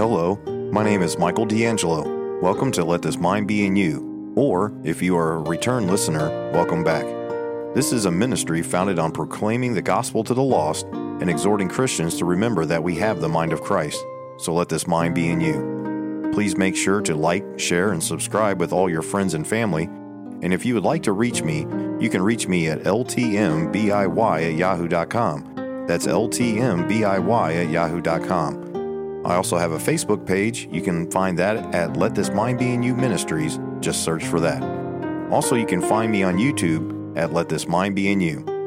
[0.00, 0.36] Hello,
[0.72, 2.40] my name is Michael D'Angelo.
[2.40, 6.30] Welcome to Let This Mind Be in You, or if you are a return listener,
[6.54, 7.04] welcome back.
[7.74, 12.16] This is a ministry founded on proclaiming the gospel to the lost and exhorting Christians
[12.16, 14.02] to remember that we have the mind of Christ.
[14.38, 16.30] So let this mind be in you.
[16.32, 19.84] Please make sure to like, share, and subscribe with all your friends and family.
[20.40, 21.66] And if you would like to reach me,
[22.00, 25.84] you can reach me at ltmbiy at yahoo.com.
[25.86, 28.69] That's ltmbiy at yahoo.com.
[29.24, 30.68] I also have a Facebook page.
[30.72, 33.58] You can find that at Let This Mind Be in You Ministries.
[33.80, 34.62] Just search for that.
[35.30, 38.59] Also, you can find me on YouTube at Let This Mind Be in You.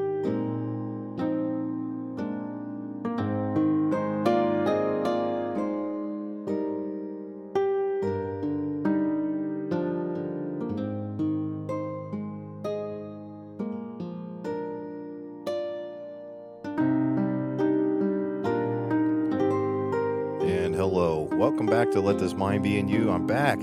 [20.83, 23.09] Hello, welcome back to Let This Mind Be in You.
[23.09, 23.57] I'm back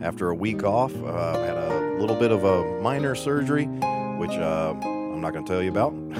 [0.00, 0.94] after a week off.
[0.94, 3.64] Uh, had a little bit of a minor surgery,
[4.18, 5.90] which uh, I'm not going to tell you about.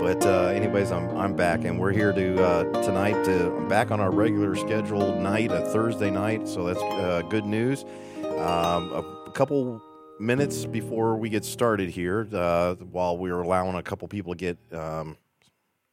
[0.00, 3.24] but uh, anyways, I'm I'm back, and we're here to uh, tonight.
[3.26, 6.48] To, I'm back on our regular scheduled night, a Thursday night.
[6.48, 7.84] So that's uh, good news.
[8.24, 9.80] Um, a, couple
[10.18, 14.36] minutes before we get started here, uh, while we were allowing a couple people to
[14.36, 15.16] get um,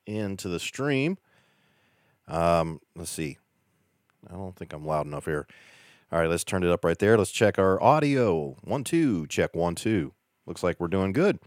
[0.08, 1.20] into the stream.
[2.28, 3.38] Um, let's see.
[4.30, 5.48] I don't think I'm loud enough here.
[6.12, 7.18] All right, let's turn it up right there.
[7.18, 8.58] Let's check our audio.
[8.64, 10.14] One, two, check one, two.
[10.46, 11.40] Looks like we're doing good.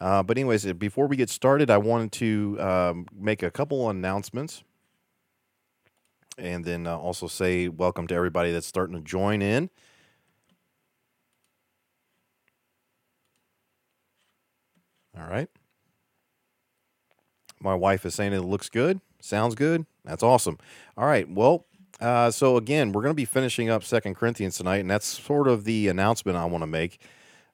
[0.00, 3.88] Uh, but, anyways, uh, before we get started, I wanted to um, make a couple
[3.88, 4.64] announcements
[6.40, 9.70] and then uh, also say welcome to everybody that's starting to join in.
[15.16, 15.48] All right.
[17.60, 19.84] My wife is saying it looks good, sounds good.
[20.04, 20.56] That's awesome.
[20.96, 21.28] All right.
[21.28, 21.66] Well,
[22.00, 25.48] uh, so again, we're going to be finishing up Second Corinthians tonight, and that's sort
[25.48, 27.00] of the announcement I want to make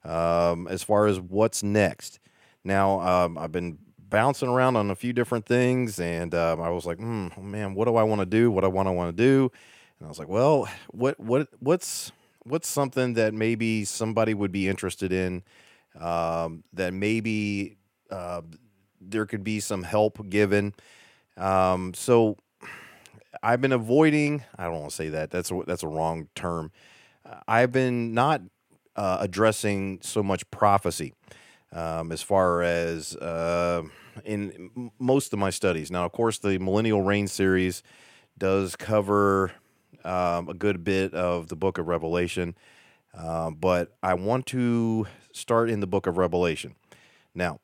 [0.05, 2.19] um, as far as what's next.
[2.63, 3.77] Now, um, I've been
[4.09, 7.73] bouncing around on a few different things, and um, I was like, hmm, oh, man,
[7.73, 8.49] what do I want to do?
[8.51, 9.51] What do I want to want to do?
[9.99, 12.11] And I was like, well, what what what's
[12.43, 15.43] what's something that maybe somebody would be interested in?
[15.99, 17.77] Um, that maybe
[18.11, 18.41] uh,
[19.01, 20.73] there could be some help given.
[21.35, 22.37] Um, so
[23.43, 24.43] I've been avoiding.
[24.57, 25.31] I don't want to say that.
[25.31, 26.71] That's a, that's a wrong term.
[27.25, 28.41] Uh, I've been not
[28.95, 31.13] uh, addressing so much prophecy
[31.71, 33.83] um, as far as uh,
[34.25, 35.91] in most of my studies.
[35.91, 37.83] Now, of course, the Millennial Reign series
[38.37, 39.51] does cover
[40.03, 42.55] um, a good bit of the Book of Revelation,
[43.17, 46.75] uh, but I want to start in the Book of Revelation.
[47.33, 47.59] Now,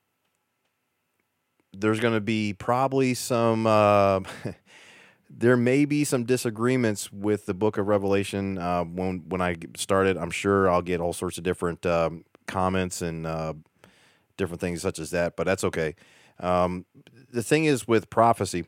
[1.73, 4.21] there's going to be probably some uh,
[5.35, 10.17] there may be some disagreements with the book of revelation uh, when when i started.
[10.17, 13.53] I'm sure i'll get all sorts of different um, comments and uh,
[14.37, 15.95] different things such as that but that's okay.
[16.39, 16.85] Um,
[17.31, 18.65] the thing is with prophecy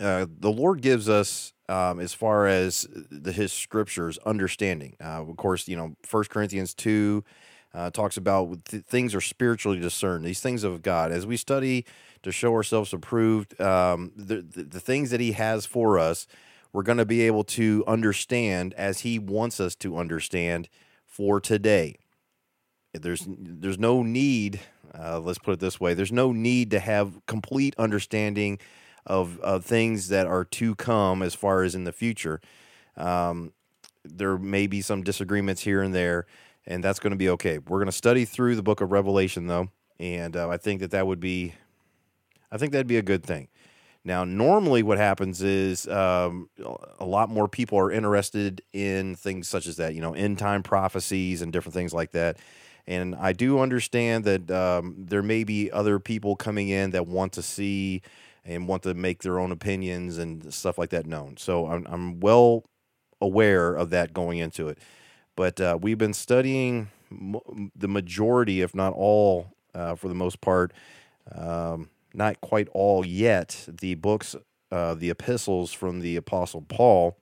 [0.00, 4.96] uh, the lord gives us um, as far as the, his scriptures understanding.
[5.00, 7.24] Uh, of course you know First corinthians 2
[7.74, 11.12] uh, talks about th- things are spiritually discerned, these things of God.
[11.12, 11.84] As we study
[12.22, 16.26] to show ourselves approved, um, the, the, the things that He has for us,
[16.72, 20.68] we're going to be able to understand as He wants us to understand
[21.06, 21.96] for today.
[22.92, 24.60] There's there's no need.
[24.98, 28.58] Uh, let's put it this way: there's no need to have complete understanding
[29.06, 32.40] of, of things that are to come as far as in the future.
[32.96, 33.52] Um,
[34.04, 36.26] there may be some disagreements here and there
[36.68, 37.58] and that's going to be okay.
[37.58, 40.92] We're going to study through the book of Revelation, though, and uh, I think that
[40.92, 41.54] that would be,
[42.50, 43.48] I think that'd be a good thing.
[44.04, 46.48] Now, normally, what happens is um,
[46.98, 50.62] a lot more people are interested in things such as that, you know, end time
[50.62, 52.38] prophecies and different things like that.
[52.86, 57.34] And I do understand that um, there may be other people coming in that want
[57.34, 58.00] to see
[58.46, 61.36] and want to make their own opinions and stuff like that known.
[61.36, 62.64] So I'm, I'm well
[63.20, 64.78] aware of that going into it.
[65.36, 66.88] But uh, we've been studying
[67.76, 70.72] the majority, if not all, uh, for the most part,
[71.30, 74.34] um, not quite all yet, the books,
[74.70, 77.16] uh, the epistles from the Apostle Paul.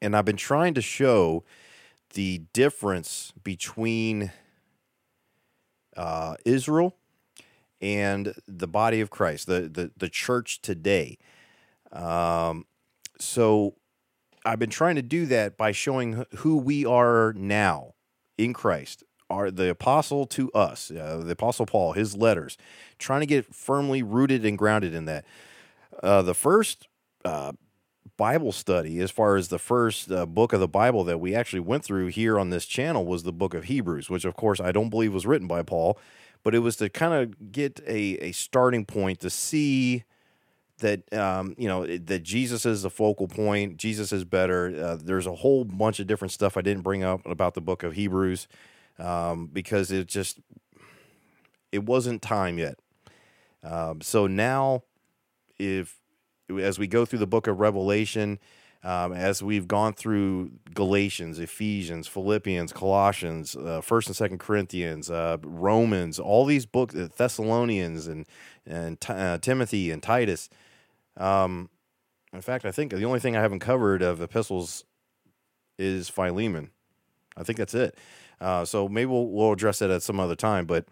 [0.00, 1.44] And I've been trying to show
[2.14, 4.32] the difference between
[5.96, 6.96] uh, Israel
[7.80, 11.18] and the body of Christ, the, the, the church today.
[11.90, 12.66] Um,
[13.18, 13.74] so
[14.44, 17.94] I've been trying to do that by showing who we are now
[18.38, 19.04] in Christ.
[19.32, 22.58] Are the apostle to us, uh, the apostle Paul, his letters,
[22.98, 25.24] trying to get firmly rooted and grounded in that.
[26.02, 26.86] Uh, the first
[27.24, 27.52] uh,
[28.18, 31.60] Bible study, as far as the first uh, book of the Bible that we actually
[31.60, 34.70] went through here on this channel, was the book of Hebrews, which, of course, I
[34.70, 35.98] don't believe was written by Paul,
[36.42, 40.04] but it was to kind of get a, a starting point to see
[40.78, 43.78] that um, you know that Jesus is the focal point.
[43.78, 44.74] Jesus is better.
[44.78, 47.82] Uh, there's a whole bunch of different stuff I didn't bring up about the book
[47.82, 48.46] of Hebrews
[49.02, 50.38] um, because it just
[51.72, 52.78] it wasn't time yet.
[53.64, 54.84] Um, so now,
[55.58, 55.98] if
[56.60, 58.38] as we go through the book of Revelation,
[58.84, 65.38] um, as we've gone through Galatians, Ephesians, Philippians, Colossians, uh, First and Second Corinthians, uh,
[65.42, 68.26] Romans, all these books, uh, Thessalonians, and
[68.66, 70.48] and uh, Timothy and Titus.
[71.16, 71.70] Um,
[72.32, 74.84] in fact, I think the only thing I haven't covered of epistles
[75.78, 76.70] is Philemon.
[77.36, 77.96] I think that's it.
[78.42, 80.66] Uh, so maybe we'll, we'll address that at some other time.
[80.66, 80.84] But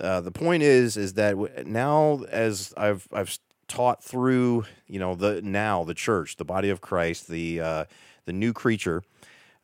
[0.00, 3.36] uh, the point is, is that now as I've I've
[3.68, 7.84] taught through, you know, the now the church, the body of Christ, the uh,
[8.24, 9.02] the new creature.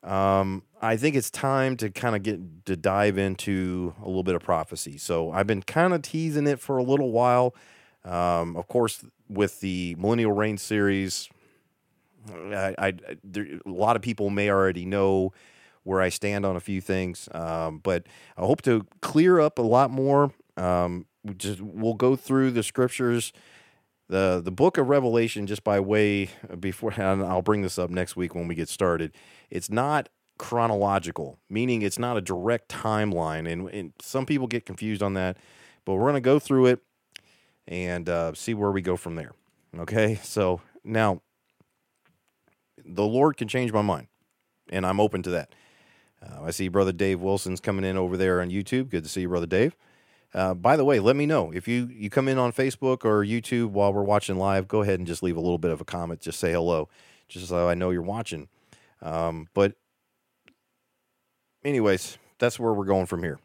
[0.02, 4.34] Um, I think it's time to kind of get to dive into a little bit
[4.34, 4.96] of prophecy.
[4.96, 7.54] So I've been kind of teasing it for a little while.
[8.04, 11.28] Um, of course, with the Millennial Reign series,
[12.32, 15.32] I, I there, a lot of people may already know
[15.84, 18.06] where I stand on a few things, um, but
[18.36, 20.32] I hope to clear up a lot more.
[20.56, 23.32] Um, we just we'll go through the scriptures,
[24.08, 26.92] the the book of Revelation, just by way before.
[26.98, 29.12] And I'll bring this up next week when we get started.
[29.50, 35.02] It's not chronological, meaning it's not a direct timeline, and, and some people get confused
[35.02, 35.36] on that.
[35.84, 36.80] But we're to go through it
[37.66, 39.32] and uh, see where we go from there.
[39.78, 41.20] Okay, so now
[42.84, 44.08] the Lord can change my mind,
[44.70, 45.54] and I'm open to that.
[46.22, 48.90] Uh, I see Brother Dave Wilson's coming in over there on YouTube.
[48.90, 49.76] Good to see you, Brother Dave.
[50.32, 53.24] Uh, by the way, let me know if you you come in on Facebook or
[53.24, 54.68] YouTube while we're watching live.
[54.68, 56.20] Go ahead and just leave a little bit of a comment.
[56.20, 56.88] Just say hello,
[57.28, 58.48] just so I know you're watching.
[59.02, 59.74] Um, but,
[61.64, 63.40] anyways, that's where we're going from here.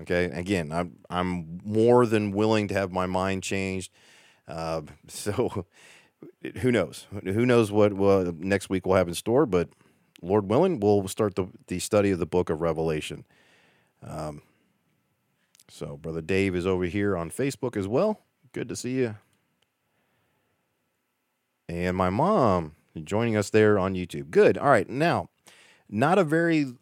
[0.00, 0.24] Okay.
[0.26, 3.90] Again, I'm I'm more than willing to have my mind changed.
[4.46, 5.66] Uh, so,
[6.58, 7.06] who knows?
[7.24, 9.46] Who knows what, what next week will have in store?
[9.46, 9.70] But
[10.20, 13.24] Lord willing, we'll start the, the study of the book of Revelation.
[14.02, 14.42] Um,
[15.68, 18.20] so, Brother Dave is over here on Facebook as well.
[18.52, 19.16] Good to see you.
[21.68, 22.74] And my mom
[23.04, 24.30] joining us there on YouTube.
[24.30, 24.56] Good.
[24.56, 24.88] All right.
[24.88, 25.28] Now,
[25.88, 26.74] not a very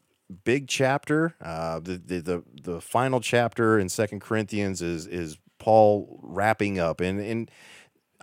[0.44, 1.34] big chapter.
[1.40, 7.00] Uh, the, the, the the final chapter in Second Corinthians is is Paul wrapping up,
[7.00, 7.50] and and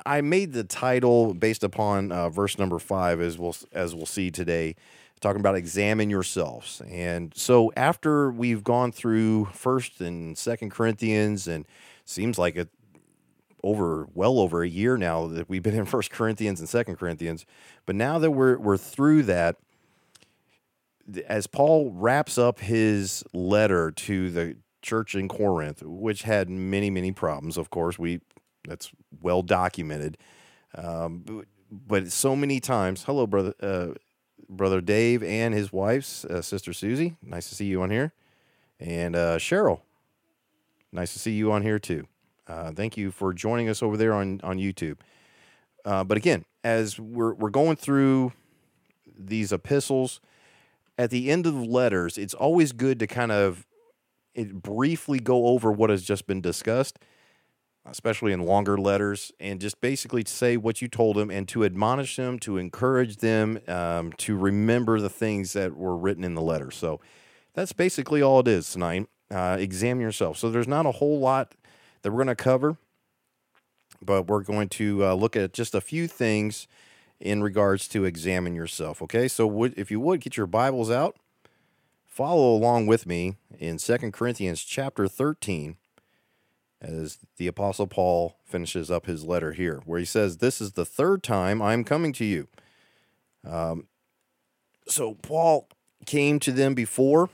[0.06, 4.31] I made the title based upon uh, verse number five, as we'll as we'll see
[4.31, 4.75] today
[5.24, 6.81] talking about examine yourselves.
[6.88, 11.66] And so after we've gone through first and second Corinthians and
[12.06, 12.70] seems like it
[13.64, 17.46] over well over a year now that we've been in first Corinthians and second Corinthians,
[17.86, 19.56] but now that we're we're through that
[21.28, 27.12] as Paul wraps up his letter to the church in Corinth, which had many, many
[27.12, 28.22] problems, of course, we
[28.68, 28.92] that's
[29.22, 30.18] well documented.
[30.75, 33.88] Um, but, so many times, hello, brother, uh,
[34.50, 37.16] brother Dave and his wife's uh, sister Susie.
[37.22, 38.13] Nice to see you on here,
[38.80, 39.81] and uh, Cheryl.
[40.92, 42.07] Nice to see you on here too.
[42.48, 44.98] Uh, thank you for joining us over there on on YouTube.
[45.86, 48.34] Uh, but again, as we're we're going through
[49.18, 50.20] these epistles,
[50.98, 53.65] at the end of the letters, it's always good to kind of
[54.36, 57.00] briefly go over what has just been discussed
[57.86, 61.66] especially in longer letters, and just basically to say what you told them and to
[61.66, 66.42] admonish them, to encourage them um, to remember the things that were written in the
[66.42, 66.72] letter.
[66.72, 67.02] So
[67.54, 69.08] that's basically all it is tonight.
[69.30, 70.38] Uh, examine yourself.
[70.38, 71.56] So there's not a whole lot
[72.02, 72.78] that we're going to cover,
[74.02, 76.68] but we're going to uh, look at just a few things
[77.20, 79.02] in regards to examine yourself.
[79.02, 81.16] Okay, so if you would get your Bibles out,
[82.06, 85.78] follow along with me in Second Corinthians chapter 13
[86.84, 90.86] as the Apostle Paul finishes up his letter here, where he says, This is the
[90.86, 92.48] third time I'm coming to you.
[93.46, 93.88] Um,
[94.88, 95.70] so Paul
[96.06, 97.30] came to them before,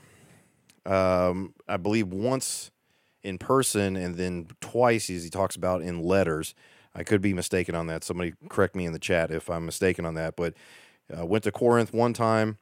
[0.85, 2.71] um, I believe once
[3.23, 6.55] in person and then twice, as he talks about in letters.
[6.95, 8.03] I could be mistaken on that.
[8.03, 10.35] Somebody correct me in the chat if I'm mistaken on that.
[10.35, 10.53] But
[11.15, 12.57] uh, went to Corinth one time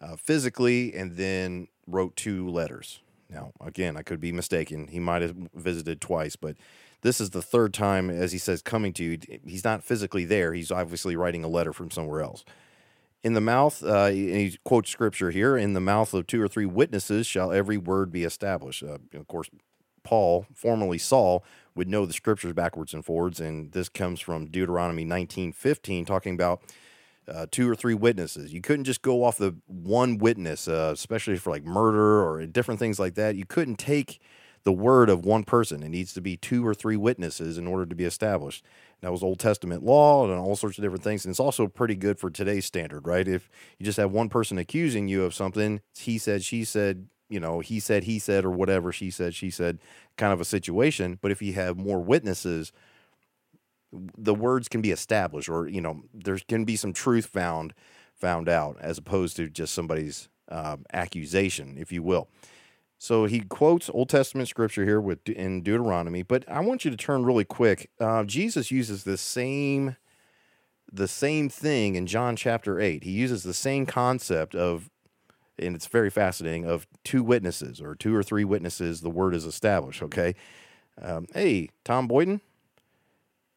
[0.00, 3.00] uh, physically and then wrote two letters.
[3.30, 4.88] Now, again, I could be mistaken.
[4.88, 6.56] He might have visited twice, but
[7.02, 9.18] this is the third time, as he says, coming to you.
[9.44, 10.54] He's not physically there.
[10.54, 12.44] He's obviously writing a letter from somewhere else.
[13.22, 16.66] In the mouth, uh, he quotes scripture here in the mouth of two or three
[16.66, 18.82] witnesses shall every word be established.
[18.82, 19.50] Uh, of course,
[20.04, 21.44] Paul, formerly Saul,
[21.74, 26.62] would know the scriptures backwards and forwards, and this comes from Deuteronomy 19:15, talking about
[27.28, 28.52] uh, two or three witnesses.
[28.52, 32.80] You couldn't just go off the one witness, uh, especially for like murder or different
[32.80, 33.36] things like that.
[33.36, 34.20] You couldn't take
[34.64, 35.82] the word of one person.
[35.82, 38.64] It needs to be two or three witnesses in order to be established.
[39.00, 41.24] That was Old Testament law and all sorts of different things.
[41.24, 43.26] And it's also pretty good for today's standard, right?
[43.26, 47.40] If you just have one person accusing you of something, he said, she said, you
[47.40, 49.78] know, he said, he said, or whatever, she said, she said,
[50.16, 51.18] kind of a situation.
[51.20, 52.72] But if you have more witnesses,
[53.92, 57.74] the words can be established or you know there can be some truth found
[58.14, 62.28] found out as opposed to just somebody's um, accusation if you will.
[63.00, 66.96] So he quotes old testament scripture here with in deuteronomy but i want you to
[66.96, 67.90] turn really quick.
[68.00, 69.96] Uh, jesus uses the same
[70.90, 74.90] the same thing in john chapter 8 he uses the same concept of
[75.60, 79.44] and it's very fascinating of two witnesses or two or three witnesses the word is
[79.44, 80.34] established okay?
[81.00, 82.40] Um, hey tom boyden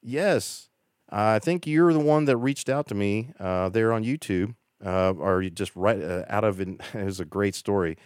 [0.01, 0.69] Yes.
[1.11, 5.11] I think you're the one that reached out to me uh, there on YouTube, uh,
[5.11, 6.69] or just right uh, out of it.
[6.93, 7.97] It was a great story.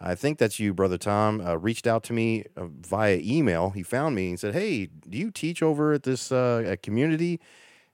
[0.00, 1.40] I think that's you, brother Tom.
[1.40, 3.70] Uh, reached out to me uh, via email.
[3.70, 7.38] He found me and said, "Hey, do you teach over at this uh, at community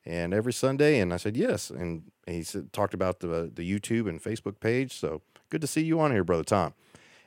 [0.07, 4.09] and every Sunday?" And I said, "Yes." And he said, talked about the the YouTube
[4.09, 4.93] and Facebook page.
[4.93, 6.75] So good to see you on here, brother Tom.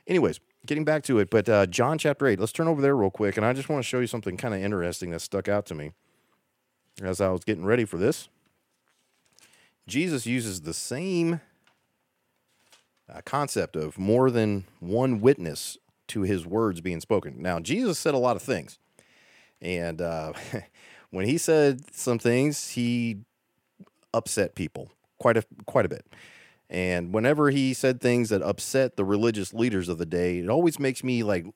[0.06, 2.40] Anyways, getting back to it, but John chapter eight.
[2.40, 4.54] Let's turn over there real quick, and I just want to show you something kind
[4.54, 5.92] of interesting that stuck out to me
[7.02, 8.28] as I was getting ready for this.
[9.86, 11.40] Jesus uses the same
[13.12, 15.76] uh, concept of more than one witness
[16.08, 17.40] to his words being spoken.
[17.40, 18.78] Now, Jesus said a lot of things.
[19.60, 20.32] And uh,
[21.10, 23.18] when he said some things, he
[24.12, 26.06] upset people quite a quite a bit.
[26.70, 30.78] And whenever he said things that upset the religious leaders of the day, it always
[30.78, 31.46] makes me like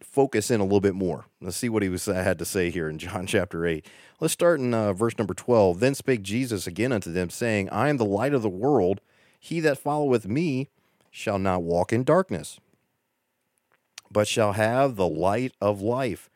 [0.00, 1.26] focus in a little bit more.
[1.40, 3.86] Let's see what he was had to say here in John chapter 8.
[4.20, 5.80] Let's start in uh, verse number 12.
[5.80, 9.00] Then spake Jesus again unto them, saying, I am the light of the world.
[9.38, 10.68] He that followeth me
[11.10, 12.58] shall not walk in darkness,
[14.10, 16.28] but shall have the light of life.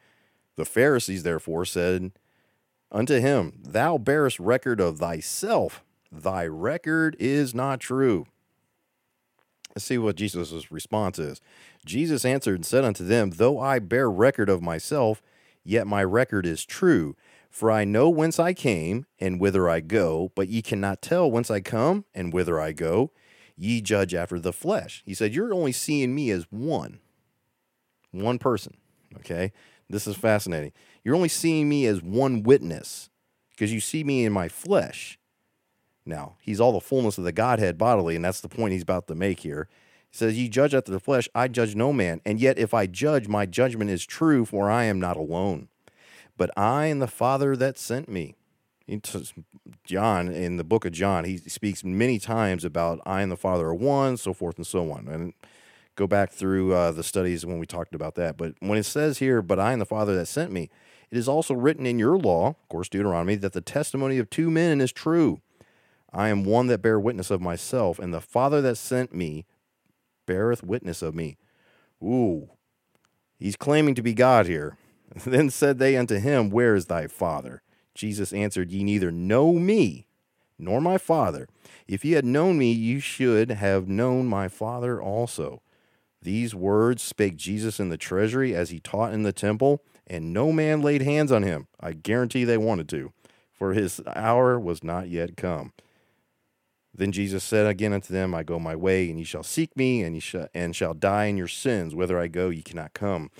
[0.56, 2.12] The Pharisees therefore said
[2.90, 8.26] unto him, Thou bearest record of thyself, thy record is not true.
[9.74, 11.40] Let's see what Jesus' response is.
[11.84, 15.22] Jesus answered and said unto them, Though I bear record of myself,
[15.64, 17.16] yet my record is true.
[17.50, 21.50] For I know whence I came and whither I go, but ye cannot tell whence
[21.50, 23.12] I come and whither I go.
[23.56, 25.02] Ye judge after the flesh.
[25.04, 27.00] He said, You're only seeing me as one,
[28.10, 28.76] one person.
[29.16, 29.52] Okay?
[29.88, 30.72] This is fascinating.
[31.04, 33.10] You're only seeing me as one witness
[33.50, 35.18] because you see me in my flesh.
[36.04, 39.06] Now, he's all the fullness of the Godhead bodily, and that's the point he's about
[39.06, 39.68] to make here.
[40.10, 42.20] He says, Ye judge after the flesh, I judge no man.
[42.24, 45.68] And yet, if I judge, my judgment is true, for I am not alone,
[46.36, 48.34] but I and the Father that sent me.
[49.84, 53.66] John, in the book of John, he speaks many times about I and the Father
[53.66, 55.08] are one, so forth and so on.
[55.08, 55.34] And
[55.94, 58.36] go back through uh, the studies when we talked about that.
[58.36, 60.68] But when it says here, but I and the Father that sent me,
[61.10, 64.50] it is also written in your law, of course, Deuteronomy, that the testimony of two
[64.50, 65.40] men is true.
[66.12, 69.46] I am one that bear witness of myself, and the Father that sent me
[70.26, 71.38] beareth witness of me.
[72.02, 72.50] Ooh,
[73.38, 74.76] he's claiming to be God here.
[75.26, 77.62] then said they unto him, Where is thy Father?
[77.94, 80.06] Jesus answered, Ye neither know me
[80.58, 81.48] nor my Father.
[81.86, 85.62] If ye had known me, ye should have known my Father also.
[86.22, 90.52] These words spake Jesus in the treasury as he taught in the temple, and no
[90.52, 91.66] man laid hands on him.
[91.80, 93.12] I guarantee they wanted to,
[93.52, 95.72] for his hour was not yet come.
[96.94, 100.02] Then Jesus said again unto them, I go my way, and ye shall seek me,
[100.02, 101.94] and ye shall and shall die in your sins.
[101.94, 103.30] Whither I go, ye cannot come.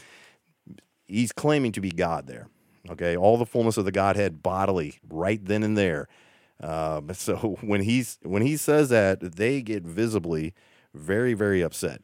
[1.06, 2.48] He's claiming to be God there.
[2.90, 6.08] Okay, all the fullness of the Godhead bodily, right then and there.
[6.60, 10.54] Um, so when he's when he says that, they get visibly
[10.94, 12.02] very very upset.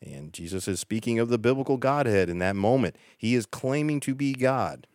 [0.00, 2.96] And Jesus is speaking of the biblical Godhead in that moment.
[3.16, 4.86] He is claiming to be God.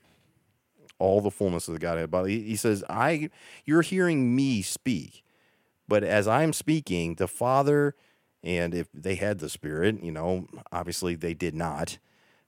[1.00, 2.14] All the fullness of the Godhead.
[2.28, 3.30] He, he says, I
[3.66, 5.24] you're hearing me speak.
[5.90, 7.96] But as I'm speaking, the Father,
[8.44, 11.98] and if they had the Spirit, you know, obviously they did not,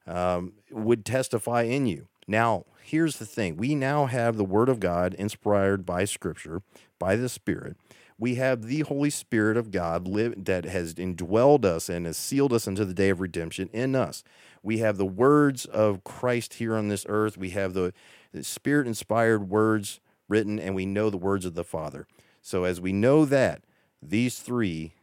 [0.06, 2.08] um, would testify in you.
[2.28, 6.62] Now, here's the thing we now have the Word of God inspired by Scripture,
[7.00, 7.76] by the Spirit.
[8.20, 12.54] We have the Holy Spirit of God live, that has indwelled us and has sealed
[12.54, 14.24] us into the day of redemption in us.
[14.62, 17.36] We have the words of Christ here on this earth.
[17.36, 17.92] We have the,
[18.32, 22.06] the Spirit inspired words written, and we know the words of the Father.
[22.42, 23.64] So, as we know that,
[24.02, 24.94] these three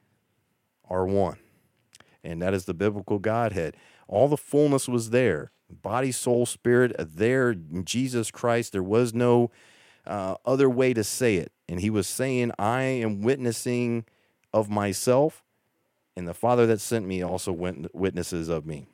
[0.88, 1.38] are one,
[2.24, 3.76] and that is the biblical Godhead.
[4.08, 8.72] All the fullness was there body, soul, spirit, uh, there Jesus Christ.
[8.72, 9.50] There was no
[10.06, 11.52] uh, other way to say it.
[11.68, 14.06] And he was saying, I am witnessing
[14.52, 15.44] of myself,
[16.16, 18.86] and the Father that sent me also witnesses of me.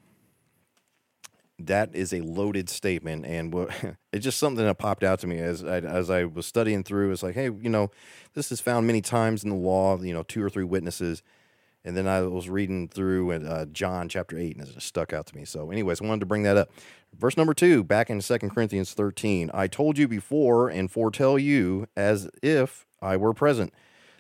[1.58, 3.70] That is a loaded statement, and what,
[4.12, 7.12] it's just something that popped out to me as I, as I was studying through.
[7.12, 7.90] It's like, hey, you know,
[8.34, 10.00] this is found many times in the law.
[10.00, 11.22] You know, two or three witnesses
[11.84, 15.36] and then I was reading through uh, John chapter 8, and it stuck out to
[15.36, 15.44] me.
[15.44, 16.70] So, anyways, I wanted to bring that up.
[17.14, 19.50] Verse number two, back in Second Corinthians 13.
[19.52, 23.72] I told you before and foretell you as if I were present.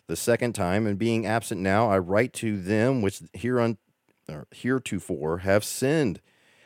[0.06, 3.78] The second time, and being absent now, I write to them which hereon,
[4.28, 6.20] or heretofore have sinned,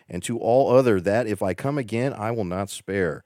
[0.08, 3.24] and to all other that if I come again, I will not spare.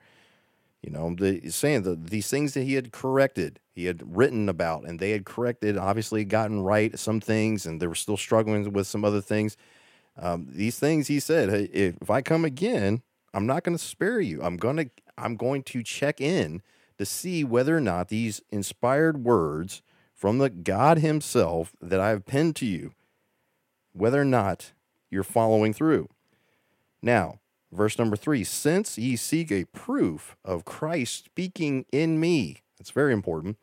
[0.83, 4.85] You know, the, saying that these things that he had corrected, he had written about,
[4.85, 8.89] and they had corrected, obviously gotten right some things, and they were still struggling with
[8.89, 9.57] some other things.
[10.19, 14.21] Um, these things he said, hey, if I come again, I'm not going to spare
[14.21, 14.43] you.
[14.43, 16.63] I'm going to I'm going to check in
[16.99, 19.83] to see whether or not these inspired words
[20.15, 22.93] from the God Himself that I have penned to you,
[23.93, 24.73] whether or not
[25.11, 26.09] you're following through.
[27.03, 27.41] Now,
[27.73, 33.13] Verse number three Since ye seek a proof of Christ speaking in me, that's very
[33.13, 33.57] important,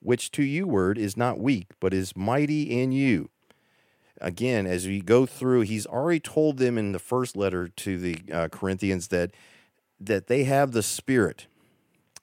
[0.00, 3.30] which to you word is not weak, but is mighty in you.
[4.20, 8.18] Again, as we go through, he's already told them in the first letter to the
[8.32, 9.30] uh, Corinthians that
[10.00, 11.46] that they have the Spirit,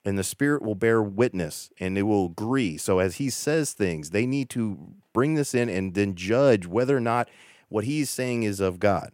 [0.04, 2.78] and the Spirit will bear witness, and it will agree.
[2.78, 6.96] So as he says things, they need to bring this in and then judge whether
[6.98, 7.30] or not
[7.70, 9.14] what he's saying is of God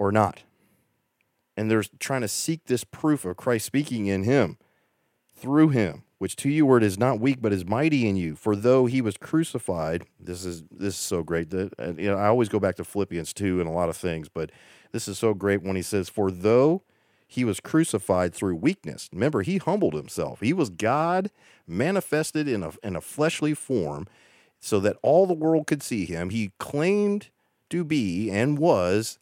[0.00, 0.42] or not.
[1.56, 4.56] And they're trying to seek this proof of Christ speaking in him
[5.36, 8.36] through him which to you word is not weak but is mighty in you.
[8.36, 12.26] For though he was crucified this is this is so great that you know I
[12.26, 14.50] always go back to Philippians 2 and a lot of things but
[14.92, 16.82] this is so great when he says for though
[17.26, 20.40] he was crucified through weakness remember he humbled himself.
[20.40, 21.30] He was God
[21.66, 24.06] manifested in a in a fleshly form
[24.60, 26.28] so that all the world could see him.
[26.30, 27.28] He claimed
[27.70, 29.18] to be and was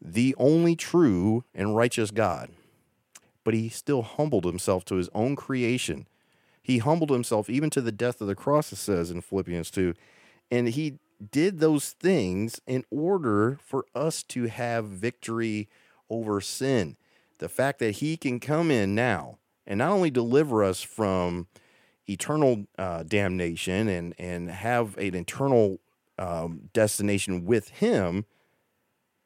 [0.00, 2.50] the only true and righteous God.
[3.44, 6.06] But he still humbled himself to his own creation.
[6.62, 9.94] He humbled himself even to the death of the cross, it says in Philippians 2.
[10.50, 10.98] And he
[11.30, 15.68] did those things in order for us to have victory
[16.10, 16.96] over sin.
[17.38, 21.46] The fact that he can come in now and not only deliver us from
[22.08, 25.78] eternal uh, damnation and, and have an eternal
[26.18, 28.24] um, destination with him,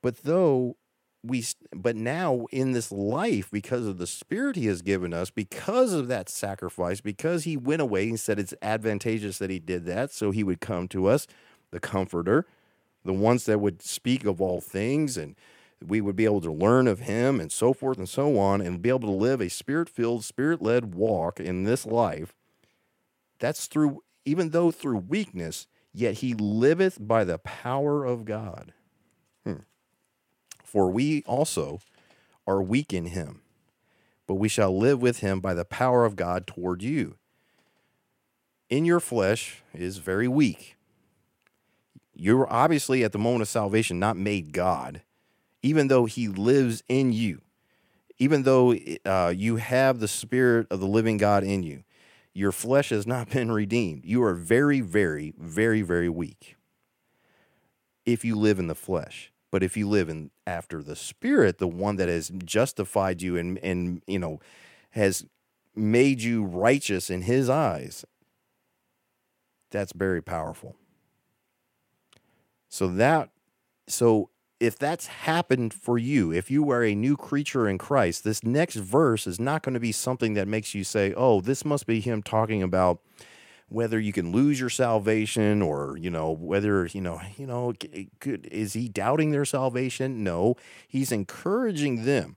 [0.02, 0.76] but though
[1.24, 5.92] we but now in this life because of the spirit he has given us because
[5.92, 10.12] of that sacrifice because he went away and said it's advantageous that he did that
[10.12, 11.26] so he would come to us
[11.70, 12.44] the comforter
[13.04, 15.36] the ones that would speak of all things and
[15.86, 18.82] we would be able to learn of him and so forth and so on and
[18.82, 22.34] be able to live a spirit-filled spirit-led walk in this life.
[23.38, 28.72] That's through even though through weakness yet he liveth by the power of god
[30.72, 31.80] for we also
[32.46, 33.42] are weak in him,
[34.26, 37.16] but we shall live with him by the power of God toward you.
[38.70, 40.76] In your flesh is very weak.
[42.14, 45.02] You're obviously at the moment of salvation not made God,
[45.60, 47.42] even though he lives in you,
[48.18, 51.84] even though uh, you have the spirit of the living God in you.
[52.32, 54.06] Your flesh has not been redeemed.
[54.06, 56.56] You are very, very, very, very weak
[58.06, 59.31] if you live in the flesh.
[59.52, 63.58] But if you live in after the Spirit, the one that has justified you and
[63.58, 64.40] and you know
[64.92, 65.26] has
[65.76, 68.04] made you righteous in His eyes,
[69.70, 70.74] that's very powerful.
[72.70, 73.28] So that
[73.86, 78.42] so if that's happened for you, if you are a new creature in Christ, this
[78.44, 81.86] next verse is not going to be something that makes you say, "Oh, this must
[81.86, 83.02] be him talking about
[83.72, 87.72] whether you can lose your salvation or you know whether you know you know
[88.20, 90.22] could, is he doubting their salvation?
[90.22, 90.56] No.
[90.86, 92.36] He's encouraging them.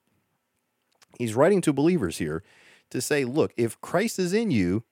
[1.17, 2.43] He's writing to believers here
[2.89, 4.83] to say look if christ is in you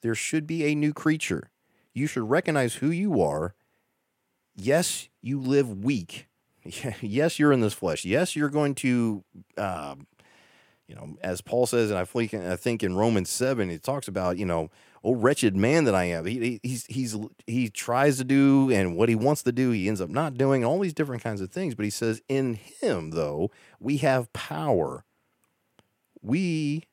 [0.00, 1.50] there should be a new creature.
[1.94, 3.54] You should recognize who you are.
[4.56, 6.26] Yes you live weak.
[7.00, 8.04] Yes you're in this flesh.
[8.04, 9.24] Yes you're going to
[9.56, 9.94] uh,
[10.88, 14.08] you know as paul says and i think, I think in romans 7 it talks
[14.08, 14.70] about you know
[15.04, 16.26] oh wretched man that I am.
[16.26, 20.00] He, he's he's he tries to do and what he wants to do, he ends
[20.00, 21.74] up not doing all these different kinds of things.
[21.74, 25.04] But he says, in him though we have power.
[26.24, 26.84] We,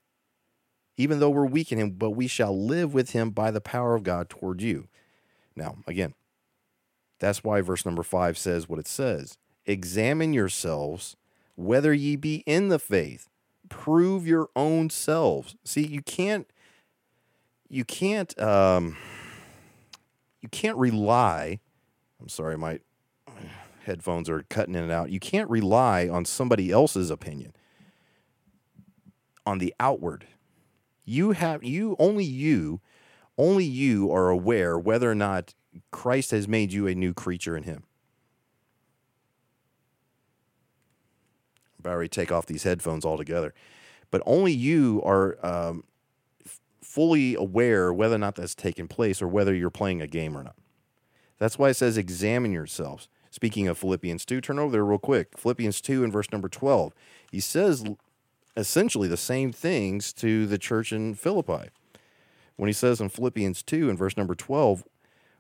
[0.98, 3.93] even though we're weak in him, but we shall live with him by the power
[3.93, 4.88] of God toward you.
[5.56, 6.15] Now, again,
[7.19, 9.38] that's why verse number five says what it says.
[9.65, 11.15] Examine yourselves
[11.56, 13.28] whether ye be in the faith.
[13.67, 15.56] Prove your own selves.
[15.63, 16.50] See, you can't
[17.69, 18.97] you can't um,
[20.41, 21.60] you can't rely.
[22.19, 22.79] I'm sorry, my
[23.86, 25.10] headphones are cutting in and out.
[25.10, 27.53] You can't rely on somebody else's opinion
[29.45, 30.27] on the outward.
[31.05, 32.82] You have you only you
[33.38, 35.53] only you are aware whether or not
[35.91, 37.84] Christ has made you a new creature in him.
[41.82, 43.53] Barry, take off these headphones altogether.
[44.12, 45.84] But only you are um,
[46.99, 50.43] fully aware whether or not that's taken place or whether you're playing a game or
[50.43, 50.57] not.
[51.38, 53.07] That's why it says examine yourselves.
[53.31, 55.38] Speaking of Philippians 2, turn over there real quick.
[55.38, 56.93] Philippians 2 and verse number 12.
[57.31, 57.85] He says
[58.57, 61.69] essentially the same things to the church in Philippi.
[62.57, 64.83] When he says in Philippians 2 and verse number 12,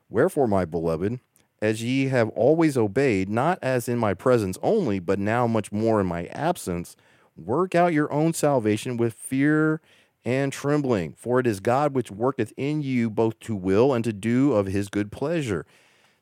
[0.09, 1.19] Wherefore, my beloved,
[1.61, 5.99] as ye have always obeyed, not as in my presence only, but now much more
[5.99, 6.95] in my absence,
[7.35, 9.81] work out your own salvation with fear
[10.25, 11.13] and trembling.
[11.13, 14.67] For it is God which worketh in you both to will and to do of
[14.67, 15.65] his good pleasure.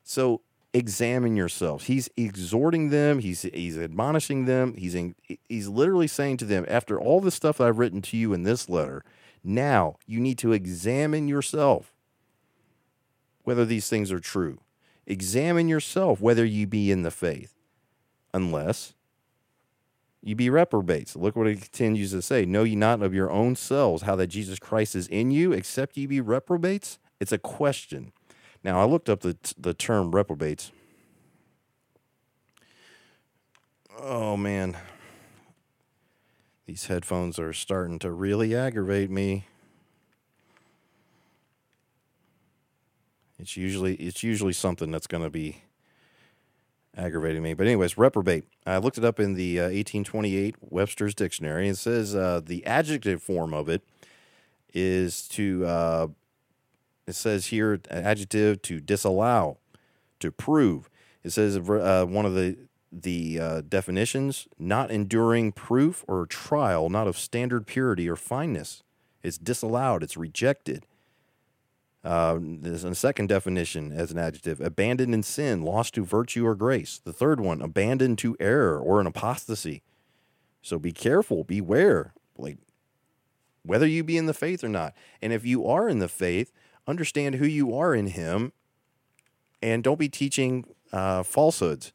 [0.02, 1.86] So examine yourselves.
[1.86, 5.14] He's exhorting them, he's, he's admonishing them, he's, in,
[5.48, 8.68] he's literally saying to them, after all the stuff I've written to you in this
[8.68, 9.02] letter,
[9.42, 11.92] now you need to examine yourself
[13.44, 14.60] whether these things are true.
[15.06, 17.54] Examine yourself whether you be in the faith,
[18.34, 18.94] unless
[20.22, 21.16] you be reprobates.
[21.16, 22.44] Look what it continues to say.
[22.44, 25.96] Know ye not of your own selves how that Jesus Christ is in you, except
[25.96, 26.98] ye be reprobates?
[27.20, 28.12] It's a question.
[28.64, 30.72] Now, I looked up the, the term reprobates.
[34.00, 34.76] Oh, man.
[36.66, 39.46] These headphones are starting to really aggravate me.
[43.38, 45.62] It's usually it's usually something that's going to be
[46.98, 47.54] aggravating me.
[47.54, 48.44] But anyways, reprobate.
[48.66, 51.68] I looked it up in the uh, 1828 Webster's Dictionary.
[51.68, 53.82] It says uh, the adjective form of it
[54.74, 55.64] is to.
[55.64, 56.08] Uh,
[57.06, 59.56] it says here adjective to disallow,
[60.20, 60.90] to prove.
[61.24, 62.58] It says uh, one of the
[62.92, 68.82] the uh, definitions not enduring proof or trial, not of standard purity or fineness.
[69.22, 70.02] It's disallowed.
[70.02, 70.86] It's rejected.
[72.04, 76.54] Uh, there's a second definition as an adjective abandoned in sin, lost to virtue or
[76.54, 77.00] grace.
[77.02, 79.82] The third one, abandoned to error or an apostasy.
[80.62, 82.58] So be careful, beware, like
[83.62, 84.94] whether you be in the faith or not.
[85.20, 86.52] And if you are in the faith,
[86.86, 88.52] understand who you are in Him
[89.60, 91.92] and don't be teaching uh, falsehoods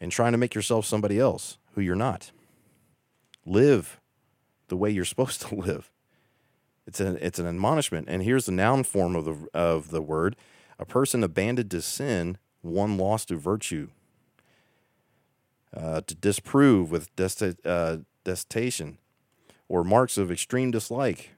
[0.00, 2.30] and trying to make yourself somebody else who you're not.
[3.44, 4.00] Live
[4.68, 5.90] the way you're supposed to live.
[6.86, 10.36] It's an it's an admonishment, and here's the noun form of the of the word:
[10.78, 13.88] a person abandoned to sin, one lost to virtue.
[15.76, 17.98] Uh, to disprove with dest- uh,
[19.68, 21.32] or marks of extreme dislike.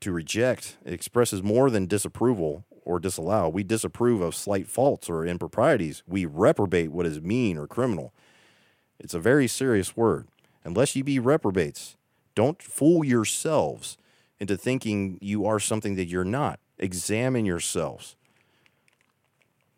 [0.00, 3.48] To reject expresses more than disapproval or disallow.
[3.48, 6.02] We disapprove of slight faults or improprieties.
[6.06, 8.12] We reprobate what is mean or criminal.
[9.00, 10.28] It's a very serious word.
[10.64, 11.96] Unless ye be reprobates,
[12.34, 13.96] don't fool yourselves
[14.38, 16.60] into thinking you are something that you're not.
[16.78, 18.16] Examine yourselves.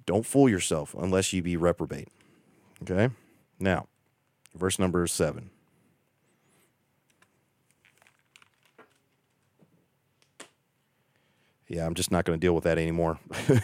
[0.06, 2.08] Don't fool yourself unless you be reprobate.
[2.82, 3.10] Okay?
[3.60, 3.88] Now,
[4.54, 5.50] verse number seven.
[11.68, 13.20] Yeah, I'm just not going to deal with that anymore.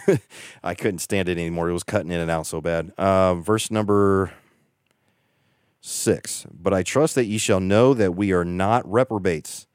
[0.63, 1.69] I couldn't stand it anymore.
[1.69, 2.91] It was cutting in and out so bad.
[2.99, 4.31] Uh, verse number
[5.81, 6.45] six.
[6.53, 9.65] But I trust that ye shall know that we are not reprobates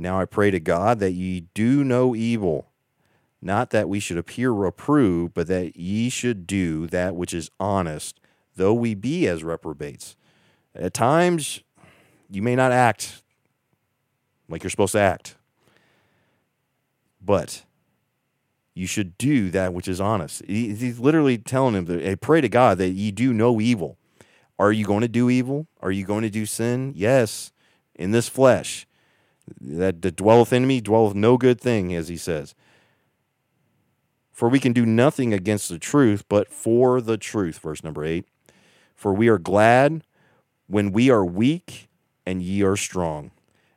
[0.00, 2.70] now I pray to God that ye do no evil,
[3.42, 8.20] not that we should appear reproved, but that ye should do that which is honest,
[8.56, 10.16] though we be as reprobates.
[10.74, 11.62] At times,
[12.30, 13.22] you may not act
[14.48, 15.36] like you're supposed to act,
[17.20, 17.64] but
[18.74, 20.42] you should do that which is honest.
[20.46, 23.98] He's literally telling him, to, pray to God that ye do no evil.
[24.58, 25.66] Are you going to do evil?
[25.80, 26.92] Are you going to do sin?
[26.94, 27.52] Yes,
[27.94, 28.86] in this flesh
[29.60, 32.54] that, that dwelleth in me dwelleth no good thing, as he says.
[34.32, 37.58] For we can do nothing against the truth, but for the truth.
[37.58, 38.26] Verse number eight.
[38.94, 40.02] For we are glad
[40.66, 41.88] when we are weak
[42.24, 43.32] and ye are strong.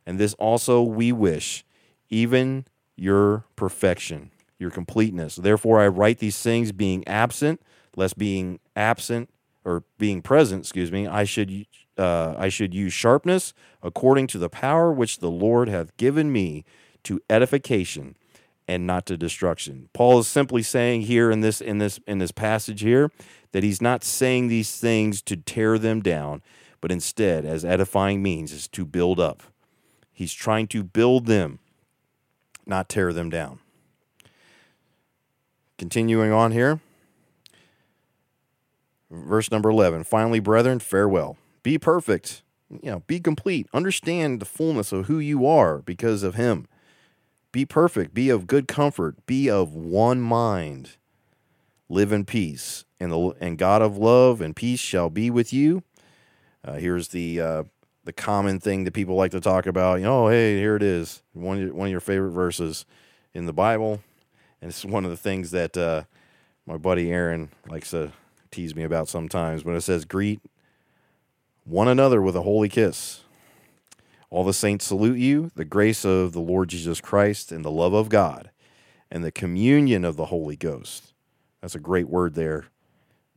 [0.06, 1.64] And this also we wish,
[2.08, 5.36] even your perfection, your completeness.
[5.36, 7.60] Therefore I write these things being absent,
[7.96, 9.30] lest being absent
[9.64, 11.66] or being present, excuse me, I should
[11.98, 16.64] uh, I should use sharpness according to the power which the Lord hath given me
[17.04, 18.16] to edification
[18.68, 19.88] and not to destruction.
[19.92, 23.10] Paul is simply saying here in this in this in this passage here
[23.52, 26.42] that he's not saying these things to tear them down,
[26.80, 29.42] but instead as edifying means is to build up.
[30.12, 31.58] He's trying to build them,
[32.66, 33.60] not tear them down.
[35.78, 36.80] continuing on here.
[39.10, 40.04] Verse number 11.
[40.04, 41.36] Finally, brethren, farewell.
[41.64, 42.42] Be perfect.
[42.70, 43.66] You know, be complete.
[43.74, 46.68] Understand the fullness of who you are because of him.
[47.50, 48.14] Be perfect.
[48.14, 49.26] Be of good comfort.
[49.26, 50.96] Be of one mind.
[51.88, 52.84] Live in peace.
[53.00, 55.82] And the and God of love and peace shall be with you.
[56.64, 57.62] Uh, here's the uh,
[58.04, 59.96] the common thing that people like to talk about.
[59.96, 61.22] You know, oh, hey, here it is.
[61.32, 62.84] One of your, one of your favorite verses
[63.32, 64.00] in the Bible.
[64.60, 66.04] And it's one of the things that uh,
[66.66, 68.12] my buddy Aaron likes to
[68.50, 69.64] tease me about sometimes.
[69.64, 70.40] When it says, greet
[71.64, 73.22] one another with a holy kiss.
[74.30, 75.50] All the saints salute you.
[75.54, 78.50] The grace of the Lord Jesus Christ and the love of God
[79.10, 81.12] and the communion of the Holy Ghost.
[81.60, 82.66] That's a great word there.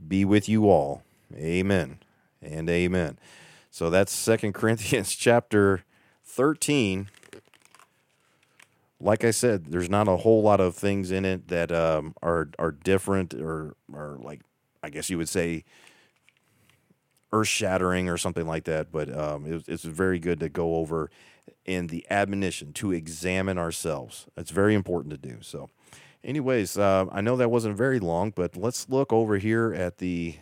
[0.06, 1.04] Be with you all.
[1.36, 2.00] Amen
[2.42, 3.20] and amen.
[3.70, 5.84] So that's Second Corinthians chapter
[6.26, 7.10] 13.
[9.00, 12.50] Like I said, there's not a whole lot of things in it that um, are
[12.58, 14.42] are different or are like
[14.82, 15.64] I guess you would say
[17.32, 18.92] earth shattering or something like that.
[18.92, 21.10] But um, it, it's very good to go over
[21.66, 24.28] in the admonition to examine ourselves.
[24.38, 25.38] It's very important to do.
[25.42, 25.70] So,
[26.24, 30.38] anyways, uh, I know that wasn't very long, but let's look over here at the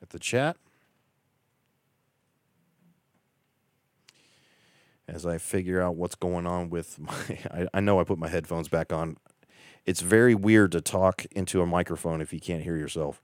[0.00, 0.56] at the chat.
[5.08, 8.28] As I figure out what's going on with my, I, I know I put my
[8.28, 9.16] headphones back on.
[9.84, 13.20] It's very weird to talk into a microphone if you can't hear yourself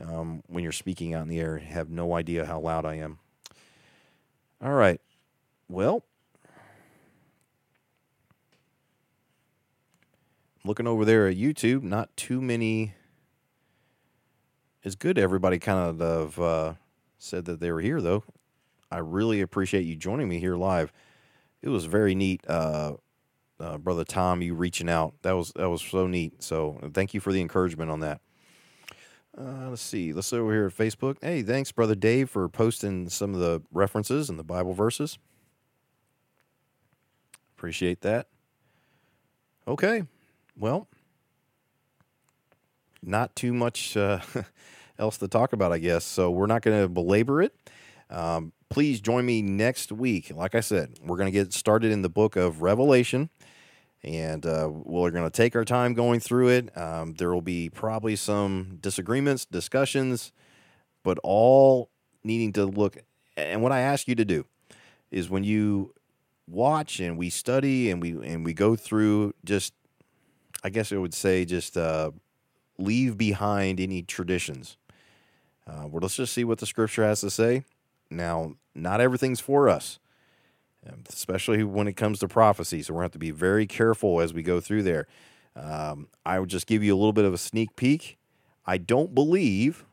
[0.00, 1.58] um, when you're speaking out in the air.
[1.58, 3.18] have no idea how loud I am.
[4.62, 5.00] All right.
[5.68, 6.04] Well,
[10.64, 12.94] looking over there at YouTube, not too many.
[14.82, 16.74] It's good everybody kind of uh,
[17.18, 18.24] said that they were here, though.
[18.90, 20.92] I really appreciate you joining me here live.
[21.62, 22.94] It was very neat, uh,
[23.60, 24.42] uh, brother Tom.
[24.42, 26.42] You reaching out that was that was so neat.
[26.42, 28.20] So thank you for the encouragement on that.
[29.40, 30.12] Uh, let's see.
[30.12, 31.16] Let's over here at Facebook.
[31.22, 35.18] Hey, thanks, brother Dave, for posting some of the references and the Bible verses.
[37.56, 38.26] Appreciate that.
[39.66, 40.02] Okay,
[40.58, 40.88] well,
[43.02, 44.20] not too much uh,
[44.98, 46.04] else to talk about, I guess.
[46.04, 47.54] So we're not going to belabor it.
[48.10, 50.32] Um, please join me next week.
[50.34, 53.30] Like I said, we're going to get started in the book of Revelation
[54.02, 56.76] and uh, we're going to take our time going through it.
[56.76, 60.32] Um, there will be probably some disagreements, discussions,
[61.02, 61.90] but all
[62.24, 62.96] needing to look.
[63.36, 64.46] And what I ask you to do
[65.10, 65.94] is when you
[66.46, 69.74] watch and we study and we and we go through, just
[70.64, 72.10] I guess I would say just uh,
[72.78, 74.76] leave behind any traditions.
[75.66, 77.64] Uh, well, let's just see what the scripture has to say.
[78.10, 80.00] Now, not everything's for us
[81.08, 82.82] especially when it comes to prophecy.
[82.82, 85.06] So we're going to have to be very careful as we go through there.
[85.56, 88.18] Um, I would just give you a little bit of a sneak peek.
[88.66, 89.84] I don't believe,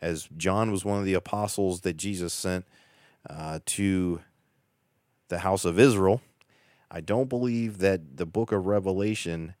[0.00, 2.66] as John was one of the apostles that Jesus sent
[3.28, 4.20] uh, to
[5.28, 6.20] the house of Israel,
[6.90, 9.54] I don't believe that the book of Revelation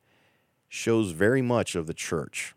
[0.68, 2.54] shows very much of the church.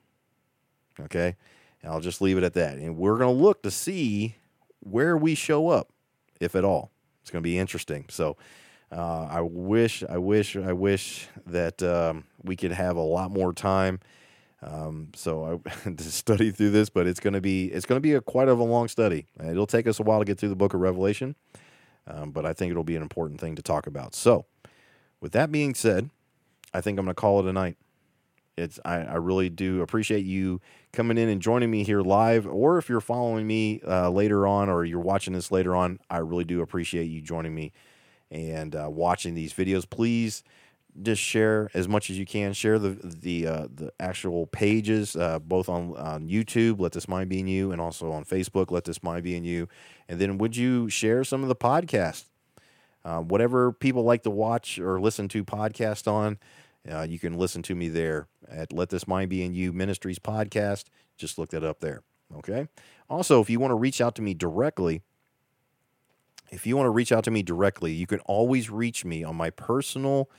[0.99, 1.35] Okay?
[1.81, 2.77] And I'll just leave it at that.
[2.77, 4.35] And we're going to look to see
[4.79, 5.91] where we show up,
[6.39, 6.91] if at all.
[7.21, 8.05] It's going to be interesting.
[8.09, 8.37] So
[8.91, 13.53] uh, I wish, I wish, I wish that um, we could have a lot more
[13.53, 13.99] time.
[14.63, 18.01] Um, so I to study through this, but it's going to be it's going to
[18.01, 19.25] be a quite of a long study.
[19.43, 21.35] It'll take us a while to get through the book of Revelation,
[22.07, 24.13] um, but I think it'll be an important thing to talk about.
[24.13, 24.45] So,
[25.19, 26.11] with that being said,
[26.73, 27.77] I think I'm going to call it a night.
[28.61, 30.61] It's I, I, really do appreciate you
[30.93, 34.69] coming in and joining me here live, or if you're following me uh, later on,
[34.69, 37.73] or you're watching this later on, I really do appreciate you joining me
[38.29, 39.89] and uh, watching these videos.
[39.89, 40.43] Please
[41.01, 42.53] just share as much as you can.
[42.53, 47.29] Share the the uh, the actual pages, uh, both on on YouTube, Let This Mind
[47.29, 49.67] Be in You, and also on Facebook, Let This Mind Be in You.
[50.07, 52.25] And then would you share some of the podcasts,
[53.05, 56.37] uh, whatever people like to watch or listen to podcast on?
[56.89, 60.19] Uh, you can listen to me there at Let This Mind Be in You Ministries
[60.19, 60.85] podcast.
[61.17, 62.01] Just look that up there.
[62.37, 62.67] Okay.
[63.09, 65.01] Also, if you want to reach out to me directly,
[66.49, 69.35] if you want to reach out to me directly, you can always reach me on
[69.35, 70.29] my personal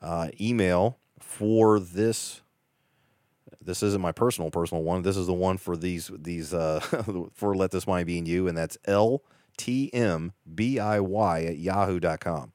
[0.00, 2.42] uh, email for this.
[3.60, 5.02] This isn't my personal personal one.
[5.02, 6.80] This is the one for these these uh,
[7.34, 10.30] for Let This Mind Be in You, and that's ltmbiy
[11.48, 12.52] at yahoo.com.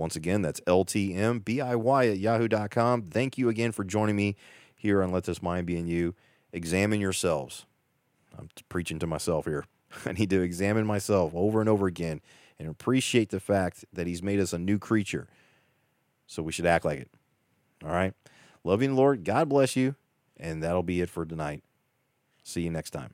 [0.00, 3.02] Once again, that's LTMBIY at yahoo.com.
[3.02, 4.34] Thank you again for joining me
[4.74, 6.14] here on Let This Mind Be in You.
[6.54, 7.66] Examine yourselves.
[8.36, 9.66] I'm preaching to myself here.
[10.06, 12.22] I need to examine myself over and over again
[12.58, 15.28] and appreciate the fact that He's made us a new creature.
[16.26, 17.10] So we should act like it.
[17.84, 18.14] All right.
[18.64, 19.96] Loving Lord, God bless you,
[20.38, 21.62] And that'll be it for tonight.
[22.42, 23.12] See you next time.